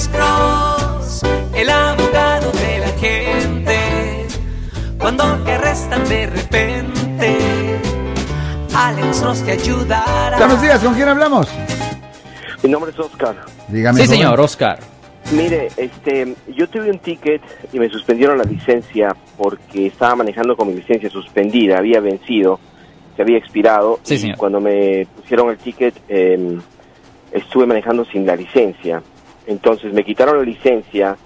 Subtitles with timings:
[0.00, 1.22] Alex Cross,
[1.54, 4.26] el abogado de la gente.
[4.98, 7.38] Cuando te arrestan de repente,
[8.74, 10.38] Alex Cross te ayudará.
[10.38, 11.48] Buenos días, ¿con quién hablamos?
[12.62, 13.44] Mi nombre es Oscar.
[13.68, 14.00] Dígame.
[14.00, 14.18] Sí, joven.
[14.18, 14.78] señor, Oscar.
[15.32, 20.68] Mire, este, yo tuve un ticket y me suspendieron la licencia porque estaba manejando con
[20.68, 22.58] mi licencia suspendida, había vencido,
[23.16, 24.00] se había expirado.
[24.02, 24.38] Sí, y señor.
[24.38, 26.58] Cuando me pusieron el ticket, eh,
[27.32, 29.02] estuve manejando sin la licencia.
[29.46, 31.16] Entonces me quitaron la licencia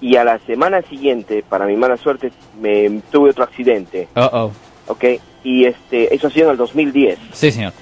[0.00, 4.52] y a la semana siguiente, para mi mala suerte, me tuve otro accidente, Uh oh.
[4.88, 5.04] ¿ok?
[5.44, 7.18] Y este, eso ha sido en el 2010.
[7.32, 7.72] Sí, señor.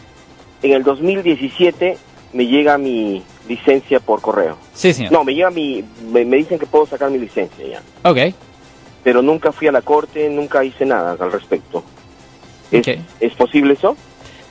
[0.63, 1.97] En el 2017
[2.33, 4.57] me llega mi licencia por correo.
[4.73, 5.13] Sí, señor.
[5.13, 7.83] No, me llega mi, me, me dicen que puedo sacar mi licencia ya.
[8.09, 8.35] Ok.
[9.03, 11.83] Pero nunca fui a la corte, nunca hice nada al respecto.
[12.71, 12.87] ¿Es.
[13.21, 13.97] ¿es posible eso?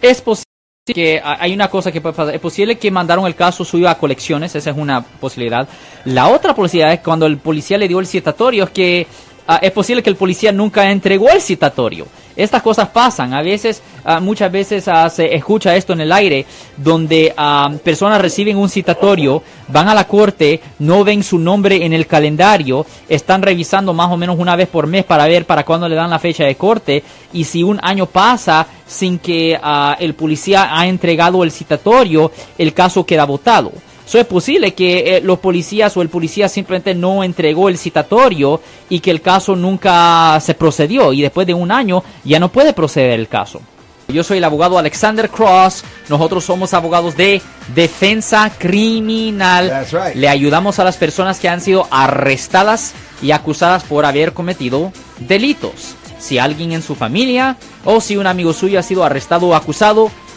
[0.01, 0.50] Es posible
[0.83, 2.33] que hay una cosa que puede pasar.
[2.33, 5.67] Es posible que mandaron el caso suyo a colecciones, esa es una posibilidad.
[6.05, 9.07] La otra posibilidad es cuando el policía le dio el citatorio, es que
[9.47, 12.07] ah, es posible que el policía nunca entregó el citatorio.
[12.35, 16.45] Estas cosas pasan, a veces, ah, muchas veces ah, se escucha esto en el aire,
[16.77, 21.93] donde ah, personas reciben un citatorio, van a la corte, no ven su nombre en
[21.93, 25.89] el calendario, están revisando más o menos una vez por mes para ver para cuándo
[25.89, 29.59] le dan la fecha de corte, y si un año pasa sin que
[29.99, 33.71] el policía ha entregado el citatorio, el caso queda votado.
[34.11, 38.59] So, es posible que eh, los policías o el policía simplemente no entregó el citatorio
[38.89, 42.73] y que el caso nunca se procedió y después de un año ya no puede
[42.73, 43.61] proceder el caso.
[44.09, 45.85] Yo soy el abogado Alexander Cross.
[46.09, 47.41] Nosotros somos abogados de
[47.73, 49.69] defensa criminal.
[49.69, 50.15] That's right.
[50.15, 55.95] Le ayudamos a las personas que han sido arrestadas y acusadas por haber cometido delitos.
[56.19, 60.11] Si alguien en su familia o si un amigo suyo ha sido arrestado o acusado,